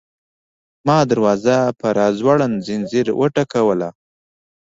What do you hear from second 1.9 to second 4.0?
راځوړند ځنځیر وټکوله.